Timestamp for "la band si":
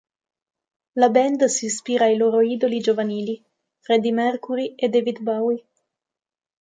1.01-1.67